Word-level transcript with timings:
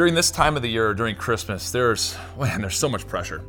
during 0.00 0.14
this 0.14 0.30
time 0.30 0.56
of 0.56 0.62
the 0.62 0.68
year, 0.70 0.94
during 0.94 1.14
Christmas, 1.14 1.70
there's 1.72 2.16
man, 2.38 2.62
there's 2.62 2.78
so 2.78 2.88
much 2.88 3.06
pressure. 3.06 3.44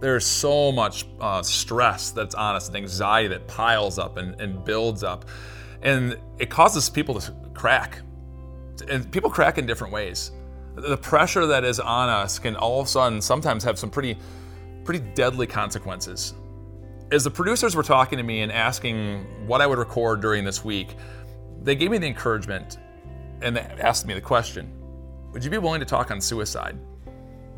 There's 0.00 0.24
so 0.24 0.70
much 0.70 1.04
uh, 1.20 1.42
stress 1.42 2.12
that's 2.12 2.32
on 2.36 2.54
us, 2.54 2.68
and 2.68 2.76
anxiety 2.76 3.26
that 3.26 3.48
piles 3.48 3.98
up 3.98 4.16
and, 4.16 4.40
and 4.40 4.64
builds 4.64 5.02
up, 5.02 5.24
and 5.82 6.16
it 6.38 6.48
causes 6.48 6.88
people 6.88 7.18
to 7.18 7.34
crack. 7.54 8.02
And 8.88 9.10
people 9.10 9.30
crack 9.30 9.58
in 9.58 9.66
different 9.66 9.92
ways. 9.92 10.30
The 10.76 10.96
pressure 10.96 11.44
that 11.44 11.64
is 11.64 11.80
on 11.80 12.08
us 12.08 12.38
can 12.38 12.54
all 12.54 12.82
of 12.82 12.86
a 12.86 12.88
sudden 12.88 13.20
sometimes 13.20 13.64
have 13.64 13.76
some 13.76 13.90
pretty, 13.90 14.16
pretty 14.84 15.04
deadly 15.16 15.48
consequences. 15.48 16.34
As 17.10 17.24
the 17.24 17.32
producers 17.32 17.74
were 17.74 17.82
talking 17.82 18.16
to 18.18 18.22
me 18.22 18.42
and 18.42 18.52
asking 18.52 19.24
what 19.48 19.60
I 19.60 19.66
would 19.66 19.78
record 19.78 20.20
during 20.20 20.44
this 20.44 20.64
week, 20.64 20.94
they 21.62 21.74
gave 21.74 21.90
me 21.90 21.98
the 21.98 22.06
encouragement 22.06 22.78
and 23.42 23.56
they 23.56 23.62
asked 23.80 24.06
me 24.06 24.14
the 24.14 24.20
question 24.20 24.75
Would 25.36 25.44
you 25.44 25.50
be 25.50 25.58
willing 25.58 25.80
to 25.80 25.86
talk 25.86 26.10
on 26.10 26.18
suicide? 26.18 26.78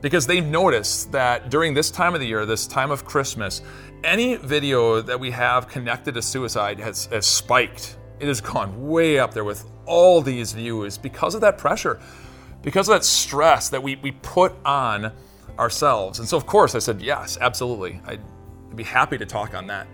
Because 0.01 0.27
they 0.27 0.41
noticed 0.41 1.13
that 1.13 1.49
during 1.49 1.75
this 1.75 1.93
time 1.93 2.13
of 2.13 2.19
the 2.19 2.27
year, 2.27 2.45
this 2.45 2.67
time 2.67 2.91
of 2.91 3.05
Christmas, 3.05 3.63
any 4.03 4.35
video 4.35 5.01
that 5.01 5.21
we 5.21 5.31
have 5.31 5.69
connected 5.69 6.15
to 6.15 6.21
suicide 6.21 6.81
has, 6.81 7.07
has 7.07 7.25
spiked. 7.25 7.97
It 8.19 8.27
has 8.27 8.41
gone 8.41 8.89
way 8.89 9.21
up 9.21 9.33
there 9.33 9.45
with 9.45 9.65
all 9.87 10.21
these 10.21 10.55
views 10.55 10.99
because 10.99 11.37
of 11.37 11.41
that 11.43 11.57
pressure, 11.57 12.01
because 12.63 12.89
of 12.89 12.95
that 12.95 13.05
stress 13.05 13.69
that 13.69 13.81
we, 13.81 13.95
we 14.03 14.11
put 14.11 14.55
on 14.65 15.13
ourselves. 15.57 16.19
And 16.19 16.27
so, 16.27 16.37
of 16.37 16.47
course, 16.47 16.75
I 16.75 16.81
said, 16.81 17.01
yes, 17.01 17.39
absolutely. 17.41 18.01
I'd 18.05 18.21
be 18.75 18.83
happy 18.83 19.19
to 19.19 19.25
talk 19.25 19.55
on 19.55 19.69
that. 19.69 19.87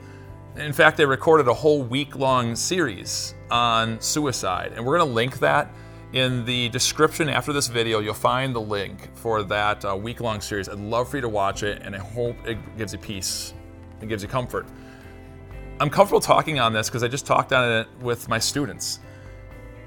In 0.56 0.73
fact, 0.73 0.97
they 0.97 1.05
recorded 1.05 1.48
a 1.48 1.55
whole 1.55 1.83
week 1.83 2.16
long 2.16 2.56
series 2.56 3.34
on 3.51 4.01
suicide, 4.01 4.73
and 4.75 4.87
we're 4.87 4.97
going 4.97 5.06
to 5.06 5.14
link 5.14 5.39
that 5.41 5.70
in 6.15 6.45
the 6.45 6.69
description 6.69 7.29
after 7.29 7.53
this 7.53 7.67
video. 7.67 7.99
You'll 7.99 8.15
find 8.15 8.55
the 8.55 8.61
link 8.61 9.11
for 9.17 9.43
that 9.43 9.85
uh, 9.85 9.97
week 9.97 10.21
long 10.21 10.41
series. 10.41 10.69
I'd 10.69 10.79
love 10.79 11.09
for 11.09 11.17
you 11.17 11.23
to 11.23 11.29
watch 11.29 11.65
it, 11.65 11.83
and 11.83 11.95
I 11.95 11.98
hope 11.98 12.37
it 12.47 12.56
gives 12.79 12.93
you 12.93 13.01
peace 13.01 13.53
and 14.01 14.09
gives 14.09 14.23
you 14.23 14.29
comfort. 14.29 14.67
I'm 15.81 15.91
comfortable 15.91 16.21
talking 16.21 16.61
on 16.61 16.73
this 16.73 16.89
because 16.89 17.03
I 17.03 17.09
just 17.09 17.27
talked 17.27 17.53
on 17.53 17.81
it 17.81 17.89
with 18.01 18.29
my 18.29 18.39
students. 18.39 19.01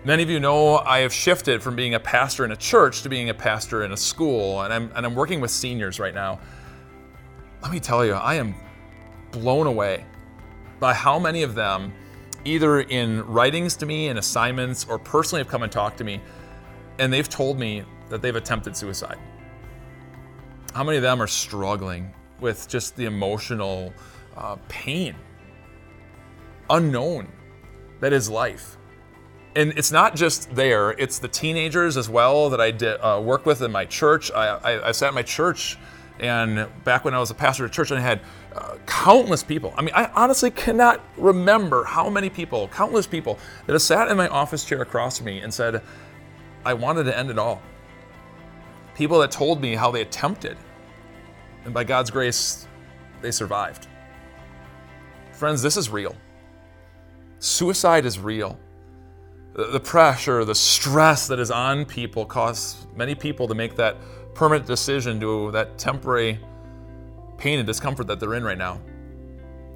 Many 0.03 0.22
of 0.22 0.30
you 0.30 0.42
know 0.42 0.80
I 0.80 1.00
have 1.00 1.14
shifted 1.14 1.64
from 1.64 1.78
being 1.78 1.94
a 1.94 2.00
pastor 2.00 2.44
in 2.44 2.52
a 2.52 2.58
church 2.58 3.03
to 3.03 3.09
being 3.09 3.30
a 3.30 3.34
pastor 3.34 3.86
in 3.86 3.94
a 3.94 3.97
school, 3.97 4.62
and 4.64 4.73
I'm, 4.73 4.91
and 4.95 5.06
I'm 5.06 5.16
working 5.16 5.39
with 5.39 5.50
seniors 5.50 5.97
right 5.97 6.14
now. 6.14 6.39
Let 7.62 7.72
me 7.72 7.80
tell 7.80 8.06
you, 8.06 8.14
I 8.14 8.36
am 8.36 8.53
blown 9.31 9.66
away 9.66 10.06
by 10.80 10.94
how 10.94 11.19
many 11.19 11.44
of 11.44 11.56
them, 11.56 11.94
either 12.48 12.81
in 12.81 13.26
writings 13.28 13.76
to 13.76 13.86
me 13.86 14.08
and 14.08 14.17
assignments 14.17 14.86
or 14.88 14.98
personally, 14.98 15.42
have 15.42 15.50
come 15.50 15.64
and 15.64 15.72
talked 15.72 15.98
to 15.98 16.03
me, 16.03 16.22
and 16.98 17.12
they've 17.12 17.30
told 17.30 17.59
me 17.59 17.84
that 18.09 18.22
they've 18.22 18.36
attempted 18.36 18.76
suicide. 18.76 19.17
How 20.73 20.84
many 20.84 20.98
of 20.98 21.03
them 21.03 21.22
are 21.22 21.28
struggling 21.28 22.14
with 22.40 22.68
just 22.68 22.95
the 22.95 23.06
emotional 23.06 23.94
uh, 24.38 24.56
pain, 24.70 25.16
unknown 26.70 27.28
that 28.00 28.14
is 28.14 28.30
life? 28.30 28.78
And 29.56 29.73
it's 29.75 29.92
not 29.92 30.16
just 30.16 30.53
there, 30.56 30.92
it's 30.92 31.20
the 31.20 31.28
teenagers 31.28 31.98
as 31.98 32.09
well 32.09 32.50
that 32.52 32.62
I 32.62 32.72
did, 32.72 33.00
uh, 33.02 33.20
work 33.22 33.45
with 33.45 33.62
in 33.62 33.72
my 33.72 33.86
church. 33.86 34.31
I, 34.31 34.48
I, 34.48 34.90
I 34.90 34.92
sat 34.92 35.09
in 35.09 35.16
my 35.16 35.23
church 35.23 35.78
and 36.19 36.67
back 36.83 37.05
when 37.05 37.13
I 37.13 37.19
was 37.19 37.31
a 37.31 37.35
pastor 37.35 37.65
at 37.65 37.71
church, 37.71 37.91
and 37.91 37.99
I 37.99 38.03
had 38.03 38.21
uh, 38.55 38.77
countless 38.85 39.43
people. 39.43 39.73
I 39.77 39.81
mean, 39.81 39.93
I 39.93 40.11
honestly 40.15 40.49
cannot 40.49 41.01
remember 41.17 41.83
how 41.83 42.09
many 42.09 42.29
people, 42.29 42.67
countless 42.69 43.05
people, 43.05 43.37
that 43.65 43.73
have 43.73 43.81
sat 43.81 44.09
in 44.09 44.17
my 44.17 44.27
office 44.27 44.65
chair 44.65 44.81
across 44.81 45.17
from 45.17 45.27
me 45.27 45.39
and 45.39 45.53
said, 45.53 45.81
I 46.65 46.73
wanted 46.73 47.03
to 47.05 47.17
end 47.17 47.29
it 47.29 47.38
all. 47.38 47.61
People 48.95 49.19
that 49.19 49.31
told 49.31 49.61
me 49.61 49.75
how 49.75 49.91
they 49.91 50.01
attempted, 50.01 50.57
and 51.65 51.73
by 51.73 51.83
God's 51.83 52.09
grace, 52.09 52.67
they 53.21 53.31
survived. 53.31 53.88
Friends, 55.33 55.61
this 55.61 55.77
is 55.77 55.89
real. 55.89 56.16
Suicide 57.39 58.06
is 58.06 58.17
real. 58.17 58.59
The 59.53 59.79
pressure, 59.79 60.45
the 60.45 60.56
stress 60.56 61.27
that 61.27 61.39
is 61.39 61.51
on 61.51 61.85
people 61.85 62.25
causes 62.25 62.88
many 62.95 63.16
people 63.16 63.47
to 63.47 63.56
make 63.56 63.75
that 63.75 63.97
permanent 64.38 64.68
decision 64.68 65.20
to 65.20 65.52
that 65.52 65.78
temporary 65.80 66.40
pain 67.40 67.58
and 67.58 67.66
discomfort 67.66 68.06
that 68.08 68.20
they're 68.20 68.36
in 68.36 68.44
right 68.44 68.58
now. 68.58 68.80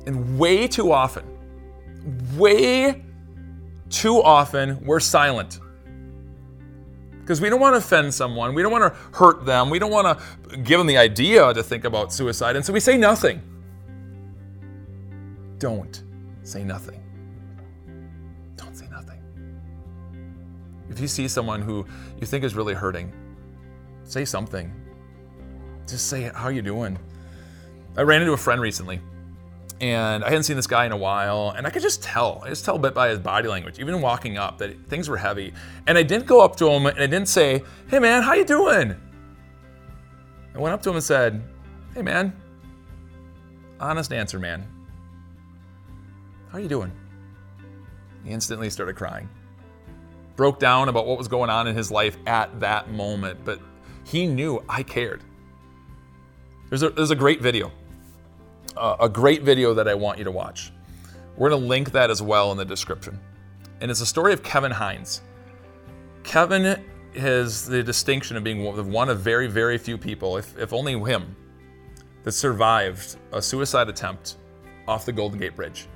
And 0.05 0.37
way 0.37 0.67
too 0.67 0.91
often, 0.91 1.25
way 2.37 3.03
too 3.89 4.21
often, 4.21 4.79
we're 4.85 4.99
silent. 4.99 5.59
Because 7.19 7.41
we 7.41 7.49
don't 7.49 7.59
want 7.59 7.73
to 7.73 7.77
offend 7.79 8.13
someone, 8.13 8.53
we 8.53 8.61
don't 8.61 8.71
want 8.71 8.93
to 8.93 8.99
hurt 9.17 9.45
them, 9.45 9.69
we 9.69 9.79
don't 9.79 9.91
want 9.91 10.19
to 10.19 10.57
give 10.57 10.77
them 10.77 10.87
the 10.87 10.97
idea 10.97 11.53
to 11.53 11.63
think 11.63 11.83
about 11.83 12.13
suicide, 12.13 12.55
and 12.55 12.63
so 12.63 12.71
we 12.71 12.79
say 12.79 12.97
nothing. 12.97 13.41
Don't 15.57 16.03
say 16.43 16.63
nothing. 16.63 17.01
Don't 18.57 18.75
say 18.75 18.87
nothing. 18.89 19.19
If 20.89 20.99
you 20.99 21.07
see 21.07 21.27
someone 21.27 21.61
who 21.61 21.85
you 22.19 22.27
think 22.27 22.43
is 22.43 22.55
really 22.55 22.73
hurting, 22.73 23.11
Say 24.03 24.25
something. 24.25 24.73
Just 25.87 26.07
say, 26.07 26.31
How 26.33 26.49
you 26.49 26.61
doing? 26.61 26.97
I 27.97 28.01
ran 28.03 28.21
into 28.21 28.33
a 28.33 28.37
friend 28.37 28.61
recently, 28.61 29.01
and 29.81 30.23
I 30.23 30.29
hadn't 30.29 30.43
seen 30.43 30.55
this 30.55 30.67
guy 30.67 30.85
in 30.85 30.91
a 30.91 30.97
while, 30.97 31.53
and 31.57 31.65
I 31.65 31.71
could 31.71 31.81
just 31.81 32.03
tell. 32.03 32.41
I 32.45 32.49
just 32.49 32.63
tell 32.63 32.75
a 32.75 32.79
bit 32.79 32.93
by 32.93 33.09
his 33.09 33.19
body 33.19 33.49
language, 33.49 33.79
even 33.79 33.99
walking 33.99 34.37
up, 34.37 34.59
that 34.59 34.87
things 34.87 35.09
were 35.09 35.17
heavy. 35.17 35.53
And 35.87 35.97
I 35.97 36.03
didn't 36.03 36.27
go 36.27 36.39
up 36.39 36.55
to 36.57 36.69
him 36.69 36.85
and 36.85 36.99
I 36.99 37.07
didn't 37.07 37.27
say, 37.27 37.63
Hey 37.89 37.99
man, 37.99 38.21
how 38.21 38.33
you 38.33 38.45
doing? 38.45 38.95
I 40.53 40.59
went 40.59 40.73
up 40.73 40.83
to 40.83 40.89
him 40.89 40.95
and 40.95 41.03
said, 41.03 41.43
Hey 41.95 42.01
man, 42.01 42.33
honest 43.79 44.13
answer, 44.13 44.39
man. 44.39 44.67
How 46.49 46.57
are 46.57 46.61
you 46.61 46.69
doing? 46.69 46.91
He 48.23 48.31
instantly 48.31 48.69
started 48.69 48.95
crying. 48.95 49.29
Broke 50.35 50.59
down 50.59 50.89
about 50.89 51.07
what 51.07 51.17
was 51.17 51.27
going 51.27 51.49
on 51.49 51.67
in 51.67 51.75
his 51.75 51.91
life 51.91 52.17
at 52.27 52.59
that 52.59 52.91
moment, 52.91 53.43
but 53.43 53.59
he 54.11 54.27
knew 54.27 54.61
I 54.67 54.83
cared. 54.83 55.23
There's 56.67 56.83
a, 56.83 56.89
there's 56.89 57.11
a 57.11 57.15
great 57.15 57.41
video, 57.41 57.71
uh, 58.75 58.97
a 58.99 59.07
great 59.07 59.43
video 59.43 59.73
that 59.73 59.87
I 59.87 59.93
want 59.93 60.17
you 60.17 60.25
to 60.25 60.31
watch. 60.31 60.73
We're 61.37 61.49
going 61.49 61.61
to 61.61 61.67
link 61.67 61.91
that 61.93 62.09
as 62.09 62.21
well 62.21 62.51
in 62.51 62.57
the 62.57 62.65
description. 62.65 63.17
And 63.79 63.89
it's 63.89 64.01
a 64.01 64.05
story 64.05 64.33
of 64.33 64.43
Kevin 64.43 64.71
Hines. 64.71 65.21
Kevin 66.23 66.83
has 67.15 67.65
the 67.65 67.81
distinction 67.81 68.35
of 68.35 68.43
being 68.43 68.63
one 68.91 69.07
of 69.07 69.21
very, 69.21 69.47
very 69.47 69.77
few 69.77 69.97
people, 69.97 70.35
if, 70.35 70.57
if 70.57 70.73
only 70.73 70.99
him, 70.99 71.33
that 72.23 72.33
survived 72.33 73.15
a 73.31 73.41
suicide 73.41 73.87
attempt 73.87 74.35
off 74.89 75.05
the 75.05 75.13
Golden 75.13 75.39
Gate 75.39 75.55
Bridge. 75.55 75.87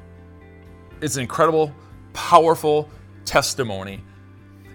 It's 1.01 1.17
an 1.17 1.21
incredible, 1.21 1.75
powerful 2.13 2.89
testimony 3.25 4.01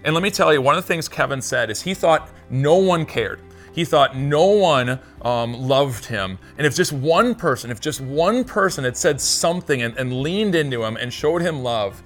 and 0.03 0.13
let 0.13 0.23
me 0.23 0.31
tell 0.31 0.51
you, 0.51 0.61
one 0.61 0.75
of 0.75 0.83
the 0.83 0.87
things 0.87 1.07
Kevin 1.07 1.41
said 1.41 1.69
is 1.69 1.81
he 1.81 1.93
thought 1.93 2.29
no 2.49 2.75
one 2.75 3.05
cared. 3.05 3.39
He 3.73 3.85
thought 3.85 4.17
no 4.17 4.47
one 4.47 4.99
um, 5.21 5.53
loved 5.53 6.05
him. 6.05 6.37
And 6.57 6.67
if 6.67 6.75
just 6.75 6.91
one 6.91 7.35
person, 7.35 7.71
if 7.71 7.79
just 7.79 8.01
one 8.01 8.43
person 8.43 8.83
had 8.83 8.97
said 8.97 9.21
something 9.21 9.81
and, 9.81 9.95
and 9.97 10.21
leaned 10.21 10.55
into 10.55 10.83
him 10.83 10.97
and 10.97 11.13
showed 11.13 11.41
him 11.41 11.63
love, 11.63 12.01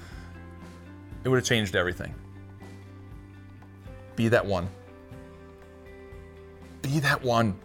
it 1.23 1.29
would 1.29 1.37
have 1.37 1.45
changed 1.45 1.75
everything. 1.75 2.13
Be 4.15 4.27
that 4.27 4.45
one. 4.45 4.69
Be 6.81 6.99
that 6.99 7.23
one 7.23 7.57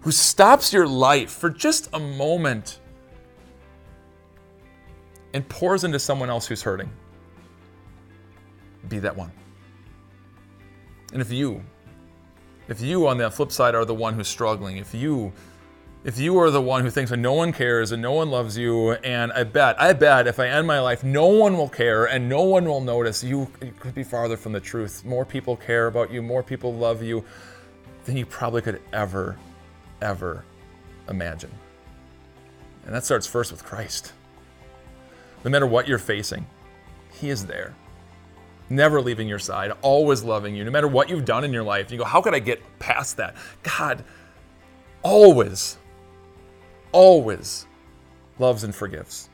who 0.00 0.10
stops 0.10 0.72
your 0.72 0.86
life 0.86 1.30
for 1.30 1.50
just 1.50 1.88
a 1.92 1.98
moment 1.98 2.80
and 5.34 5.46
pours 5.48 5.84
into 5.84 5.98
someone 5.98 6.30
else 6.30 6.46
who's 6.46 6.62
hurting 6.62 6.90
be 8.88 8.98
that 9.00 9.16
one. 9.16 9.30
And 11.12 11.20
if 11.20 11.30
you, 11.32 11.62
if 12.68 12.80
you 12.80 13.08
on 13.08 13.18
the 13.18 13.30
flip 13.30 13.52
side 13.52 13.74
are 13.74 13.84
the 13.84 13.94
one 13.94 14.14
who's 14.14 14.28
struggling, 14.28 14.76
if 14.76 14.94
you 14.94 15.32
if 16.02 16.18
you 16.18 16.38
are 16.38 16.50
the 16.50 16.62
one 16.62 16.82
who 16.82 16.88
thinks 16.88 17.10
that 17.10 17.18
no 17.18 17.34
one 17.34 17.52
cares 17.52 17.92
and 17.92 18.00
no 18.00 18.12
one 18.12 18.30
loves 18.30 18.56
you, 18.56 18.92
and 18.92 19.32
I 19.32 19.44
bet, 19.44 19.78
I 19.78 19.92
bet 19.92 20.26
if 20.26 20.40
I 20.40 20.48
end 20.48 20.66
my 20.66 20.80
life, 20.80 21.04
no 21.04 21.26
one 21.26 21.58
will 21.58 21.68
care 21.68 22.06
and 22.06 22.26
no 22.26 22.42
one 22.42 22.64
will 22.64 22.80
notice, 22.80 23.22
you, 23.22 23.50
you 23.60 23.74
could 23.78 23.94
be 23.94 24.02
farther 24.02 24.38
from 24.38 24.52
the 24.52 24.60
truth. 24.60 25.04
More 25.04 25.26
people 25.26 25.56
care 25.56 25.88
about 25.88 26.10
you, 26.10 26.22
more 26.22 26.42
people 26.42 26.74
love 26.74 27.02
you 27.02 27.22
than 28.06 28.16
you 28.16 28.24
probably 28.24 28.62
could 28.62 28.80
ever, 28.94 29.36
ever 30.00 30.42
imagine. 31.10 31.50
And 32.86 32.94
that 32.94 33.04
starts 33.04 33.26
first 33.26 33.52
with 33.52 33.62
Christ. 33.62 34.14
No 35.44 35.50
matter 35.50 35.66
what 35.66 35.86
you're 35.86 35.98
facing, 35.98 36.46
He 37.12 37.28
is 37.28 37.44
there 37.44 37.74
never 38.70 39.02
leaving 39.02 39.28
your 39.28 39.38
side, 39.38 39.72
always 39.82 40.22
loving 40.22 40.54
you, 40.54 40.64
no 40.64 40.70
matter 40.70 40.88
what 40.88 41.10
you've 41.10 41.24
done 41.24 41.44
in 41.44 41.52
your 41.52 41.64
life. 41.64 41.90
You 41.90 41.98
go, 41.98 42.04
how 42.04 42.22
could 42.22 42.34
I 42.34 42.38
get 42.38 42.62
past 42.78 43.16
that? 43.18 43.34
God 43.62 44.04
always, 45.02 45.76
always 46.92 47.66
loves 48.38 48.64
and 48.64 48.74
forgives. 48.74 49.28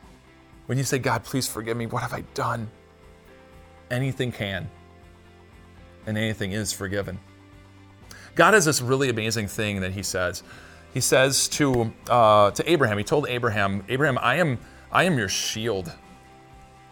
When 0.67 0.79
you 0.79 0.85
say, 0.85 0.99
God, 0.99 1.23
please 1.23 1.47
forgive 1.47 1.77
me, 1.77 1.87
what 1.87 2.03
have 2.03 2.13
I 2.13 2.23
done? 2.35 2.69
Anything 3.91 4.33
can, 4.33 4.69
and 6.07 6.19
anything 6.19 6.53
is 6.53 6.73
forgiven. 6.73 7.21
God 8.35 8.55
has 8.55 8.65
this 8.65 8.83
really 8.83 9.11
amazing 9.11 9.47
thing 9.47 9.81
that 9.81 9.93
He 9.93 10.03
says. 10.03 10.43
He 10.93 11.01
says 11.01 11.47
to 11.49 11.93
uh, 12.09 12.51
to 12.51 12.71
Abraham. 12.71 12.99
He 12.99 13.05
told 13.05 13.29
Abraham, 13.29 13.85
Abraham, 13.89 14.19
I 14.21 14.37
am 14.37 14.59
I 14.91 15.05
am 15.05 15.19
your 15.19 15.29
shield, 15.29 15.93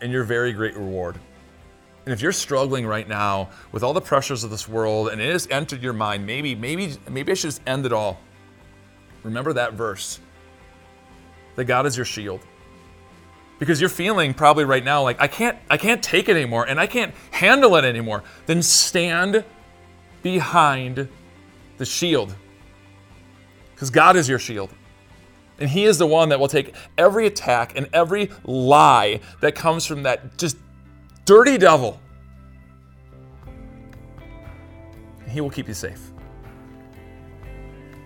and 0.00 0.12
your 0.12 0.25
very 0.25 0.52
great 0.52 0.76
reward. 0.76 1.19
And 2.05 2.12
if 2.12 2.21
you're 2.21 2.33
struggling 2.33 2.87
right 2.87 3.09
now 3.09 3.51
with 3.73 3.83
all 3.83 3.95
the 3.95 4.01
pressures 4.01 4.45
of 4.45 4.51
this 4.51 4.69
world 4.69 5.09
and 5.09 5.21
it 5.21 5.33
has 5.33 5.49
entered 5.51 5.83
your 5.83 5.95
mind, 5.95 6.27
maybe, 6.27 6.55
maybe, 6.55 6.97
maybe 7.09 7.33
I 7.33 7.35
should 7.35 7.49
just 7.49 7.62
end 7.67 7.87
it 7.87 7.93
all. 7.93 8.21
Remember 9.23 9.55
that 9.55 9.73
verse 9.73 10.21
that 11.56 11.65
God 11.65 11.87
is 11.87 11.97
your 11.97 12.05
shield. 12.05 12.41
Because 13.59 13.81
you're 13.81 13.89
feeling 13.89 14.35
probably 14.35 14.65
right 14.65 14.85
now 14.85 15.03
like 15.03 15.21
I 15.21 15.29
can't 15.29 15.56
I 15.71 15.77
can't 15.77 16.03
take 16.03 16.29
it 16.29 16.37
anymore 16.37 16.67
and 16.69 16.79
I 16.79 16.87
can't 16.87 17.15
handle 17.31 17.77
it 17.77 17.85
anymore. 17.85 18.23
Then 18.47 18.62
stand 18.62 19.45
behind 20.23 21.09
the 21.79 21.85
shield. 21.87 22.35
Because 23.75 23.91
God 23.91 24.17
is 24.17 24.29
your 24.29 24.39
shield. 24.39 24.71
And 25.59 25.71
He 25.71 25.85
is 25.85 25.99
the 25.99 26.06
one 26.06 26.31
that 26.31 26.41
will 26.41 26.49
take 26.49 26.75
every 26.99 27.27
attack 27.27 27.77
and 27.77 27.89
every 27.93 28.31
lie 28.45 29.21
that 29.41 29.55
comes 29.55 29.87
from 29.87 30.03
that 30.03 30.37
just 30.37 30.56
dirty 31.25 31.59
devil. 31.59 32.00
He 35.29 35.41
will 35.41 35.50
keep 35.50 35.69
you 35.69 35.75
safe. 35.75 36.12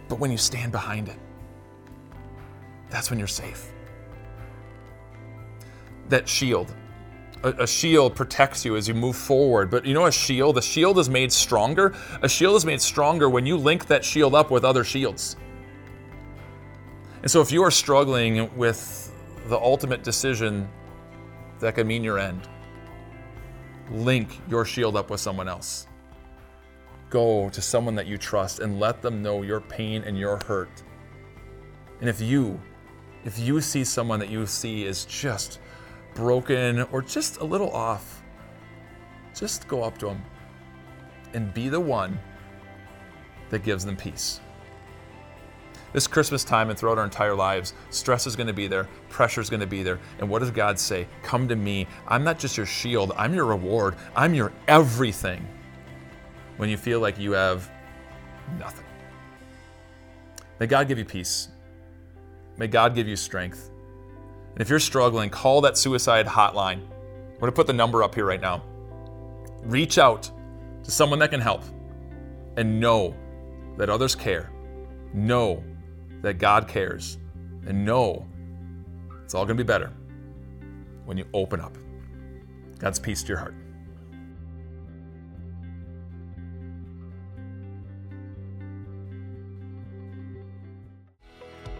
But 0.09 0.19
when 0.19 0.31
you 0.31 0.39
stand 0.39 0.73
behind 0.73 1.09
it, 1.09 1.19
that's 2.91 3.11
when 3.11 3.19
you're 3.19 3.29
safe. 3.29 3.71
That 6.09 6.27
shield. 6.27 6.75
A, 7.45 7.51
a, 7.51 7.67
shield 7.67 8.17
protects 8.17 8.65
you 8.65 8.77
as 8.77 8.89
you 8.89 8.95
move 8.95 9.15
forward. 9.15 9.71
But 9.71 9.85
you 9.85 9.95
know, 9.95 10.07
a 10.07 10.13
shield, 10.13 10.57
a 10.59 10.63
shield 10.63 10.99
is 10.99 11.11
made 11.11 11.31
stronger. 11.31 11.95
A 12.23 12.29
shield 12.29 12.57
is 12.57 12.65
made 12.65 12.81
stronger 12.81 13.29
when 13.29 13.47
you 13.47 13.57
link 13.57 13.87
that 13.87 14.05
shield 14.05 14.35
up 14.35 14.51
with 14.51 14.65
other 14.65 14.83
shields. 14.83 15.37
And 17.23 17.31
so, 17.31 17.41
if 17.41 17.53
you 17.53 17.63
are 17.63 17.71
struggling 17.71 18.55
with 18.57 19.13
the 19.47 19.59
ultimate 19.59 20.03
decision 20.03 20.69
that 21.61 21.75
could 21.75 21.87
mean 21.87 22.03
your 22.03 22.19
end, 22.19 22.49
link 23.91 24.41
your 24.49 24.65
shield 24.65 24.97
up 24.97 25.11
with 25.11 25.21
someone 25.21 25.49
else. 25.49 25.87
Go 27.11 27.49
to 27.51 27.63
someone 27.63 27.95
that 27.95 28.07
you 28.07 28.19
trust 28.19 28.61
and 28.61 28.79
let 28.79 29.01
them 29.01 29.23
know 29.23 29.43
your 29.43 29.61
pain 29.61 30.03
and 30.05 30.19
your 30.19 30.39
hurt. 30.47 30.83
And 32.01 32.09
if 32.09 32.21
you, 32.21 32.61
if 33.25 33.39
you 33.39 33.61
see 33.61 33.85
someone 33.85 34.21
that 34.21 34.31
you 34.31 34.47
see 34.47 34.85
is 34.85 35.05
just 35.07 35.61
broken 36.15 36.83
or 36.93 37.03
just 37.03 37.39
a 37.39 37.45
little 37.45 37.71
off, 37.71 38.23
just 39.35 39.67
go 39.69 39.83
up 39.83 39.97
to 39.99 40.07
them 40.07 40.23
and 41.35 41.53
be 41.55 41.69
the 41.69 41.81
one 41.81 42.19
that 43.51 43.63
gives 43.63 43.85
them 43.85 43.97
peace. 43.97 44.41
This 45.93 46.07
Christmas 46.07 46.45
time 46.45 46.69
and 46.69 46.79
throughout 46.79 46.99
our 46.99 47.05
entire 47.05 47.35
lives, 47.35 47.73
stress 47.91 48.27
is 48.27 48.37
going 48.37 48.47
to 48.47 48.53
be 48.53 48.67
there, 48.67 48.89
pressure 49.09 49.41
is 49.41 49.49
going 49.49 49.61
to 49.61 49.67
be 49.67 49.83
there. 49.83 49.99
And 50.19 50.29
what 50.29 50.41
does 50.41 50.51
God 50.51 50.79
say? 50.79 51.07
Come 51.23 51.49
to 51.49 51.57
me. 51.57 51.87
I'm 52.07 52.23
not 52.23 52.39
just 52.39 52.57
your 52.57 52.67
shield, 52.67 53.13
I'm 53.17 53.35
your 53.35 53.47
reward, 53.47 53.97
I'm 54.15 54.35
your 54.35 54.53
everything 54.67 55.47
when 56.59 56.69
you 56.69 56.77
feel 56.77 57.01
like 57.01 57.19
you 57.19 57.33
have 57.33 57.71
nothing. 58.59 58.85
May 60.61 60.67
God 60.67 60.89
give 60.89 60.99
you 60.99 61.05
peace. 61.05 61.49
May 62.59 62.67
God 62.67 62.95
give 62.95 63.07
you 63.07 63.17
strength. 63.17 63.71
And 64.53 64.61
if 64.61 64.69
you're 64.69 64.81
struggling, 64.81 65.31
call 65.31 65.61
that 65.63 65.79
suicide 65.79 66.27
hotline. 66.27 66.81
I'm 66.81 67.39
going 67.39 67.53
to 67.53 67.53
put 67.53 67.69
the 67.69 67.73
number 67.73 68.03
up 68.03 68.15
here 68.15 68.25
right 68.25 68.41
now. 68.41 68.65
Reach 69.63 69.99
out 69.99 70.31
to 70.83 70.91
someone 70.91 71.21
that 71.21 71.31
can 71.31 71.41
help 71.41 71.63
and 72.57 72.81
know 72.81 73.15
that 73.77 73.89
others 73.89 74.17
care. 74.17 74.51
Know 75.15 75.63
that 76.23 76.35
God 76.39 76.69
cares 76.69 77.19
and 77.67 77.85
know 77.85 78.27
it's 79.25 79.35
all 79.35 79.45
going 79.45 79.57
to 79.57 79.63
be 79.63 79.67
better 79.67 79.93
when 81.05 81.17
you 81.17 81.27
open 81.33 81.61
up. 81.61 81.77
God's 82.79 82.99
peace 82.99 83.23
to 83.23 83.29
your 83.29 83.39
heart. 83.39 83.55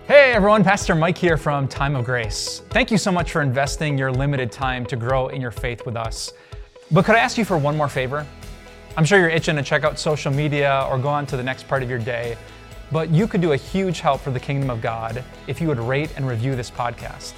Hey 0.07 0.33
everyone, 0.33 0.65
Pastor 0.65 0.95
Mike 0.95 1.19
here 1.19 1.37
from 1.37 1.69
Time 1.69 1.95
of 1.95 2.07
Grace. 2.07 2.63
Thank 2.71 2.91
you 2.91 2.97
so 2.97 3.13
much 3.13 3.31
for 3.31 3.43
investing 3.43 3.99
your 3.99 4.11
limited 4.11 4.51
time 4.51 4.87
to 4.87 4.97
grow 4.97 5.29
in 5.29 5.41
your 5.41 5.51
faith 5.51 5.85
with 5.85 5.97
us. 5.97 6.33
But 6.91 7.05
could 7.05 7.15
I 7.15 7.19
ask 7.19 7.37
you 7.37 7.45
for 7.45 7.59
one 7.59 7.77
more 7.77 7.89
favor? 7.89 8.27
I'm 8.97 9.05
sure 9.05 9.19
you're 9.19 9.29
itching 9.29 9.57
to 9.57 9.63
check 9.63 9.85
out 9.85 9.99
social 9.99 10.33
media 10.33 10.87
or 10.91 10.99
go 10.99 11.09
on 11.09 11.27
to 11.27 11.37
the 11.37 11.43
next 11.43 11.69
part 11.69 11.83
of 11.83 11.91
your 11.91 11.99
day. 11.99 12.39
But 12.91 13.11
you 13.11 13.27
could 13.27 13.41
do 13.41 13.53
a 13.53 13.57
huge 13.57 14.01
help 14.01 14.21
for 14.21 14.31
the 14.31 14.41
kingdom 14.41 14.71
of 14.71 14.81
God 14.81 15.23
if 15.47 15.61
you 15.61 15.69
would 15.69 15.79
rate 15.79 16.13
and 16.17 16.27
review 16.27 16.57
this 16.57 16.71
podcast. 16.71 17.35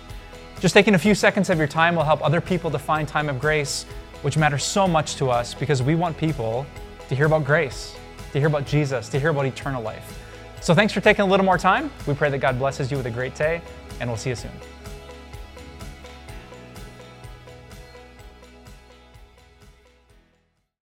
Just 0.61 0.75
taking 0.75 0.95
a 0.95 0.99
few 0.99 1.15
seconds 1.15 1.51
of 1.51 1.59
your 1.59 1.67
time 1.67 1.97
will 1.97 2.05
help 2.05 2.25
other 2.25 2.41
people 2.41 2.71
to 2.71 2.79
find 2.79 3.09
time 3.09 3.29
of 3.29 3.41
grace, 3.41 3.85
which 4.23 4.37
matters 4.37 4.63
so 4.63 4.87
much 4.87 5.17
to 5.17 5.31
us 5.31 5.55
because 5.55 5.83
we 5.83 5.95
want 5.95 6.17
people 6.17 6.67
to 7.09 7.15
hear 7.15 7.27
about 7.27 7.45
grace, 7.45 7.97
to 8.33 8.39
hear 8.39 8.49
about 8.49 8.67
Jesus, 8.67 9.09
to 9.09 9.19
hear 9.19 9.31
about 9.31 9.47
eternal 9.47 9.83
life. 9.83 10.19
So 10.61 10.75
thanks 10.75 10.93
for 10.93 11.01
taking 11.01 11.23
a 11.23 11.27
little 11.27 11.47
more 11.47 11.59
time. 11.59 11.91
We 12.07 12.15
pray 12.15 12.31
that 12.31 12.39
God 12.39 12.59
blesses 12.59 12.91
you 12.91 12.99
with 12.99 13.07
a 13.07 13.11
great 13.11 13.35
day, 13.35 13.63
and 13.99 14.09
we'll 14.09 14.19
see 14.19 14.31
you 14.31 14.37
soon. 14.37 14.80